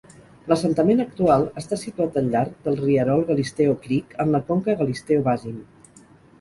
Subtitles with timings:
[0.51, 5.65] L'assentament actual està situat al llarg del rierol Galisteo Creek en la conca Galisteo Basin.